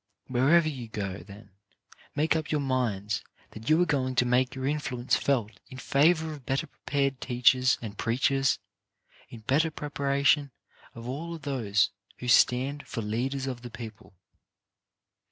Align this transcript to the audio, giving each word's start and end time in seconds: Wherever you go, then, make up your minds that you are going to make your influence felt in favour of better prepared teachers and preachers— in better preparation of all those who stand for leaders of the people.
Wherever 0.25 0.67
you 0.67 0.87
go, 0.87 1.19
then, 1.19 1.51
make 2.15 2.35
up 2.35 2.49
your 2.51 2.59
minds 2.59 3.21
that 3.51 3.69
you 3.69 3.79
are 3.83 3.85
going 3.85 4.15
to 4.15 4.25
make 4.25 4.55
your 4.55 4.65
influence 4.65 5.15
felt 5.15 5.59
in 5.69 5.77
favour 5.77 6.33
of 6.33 6.43
better 6.43 6.65
prepared 6.65 7.21
teachers 7.21 7.77
and 7.83 7.99
preachers— 7.99 8.57
in 9.29 9.41
better 9.41 9.69
preparation 9.69 10.49
of 10.95 11.07
all 11.07 11.37
those 11.37 11.91
who 12.17 12.27
stand 12.27 12.87
for 12.87 13.03
leaders 13.03 13.45
of 13.45 13.61
the 13.61 13.69
people. 13.69 14.15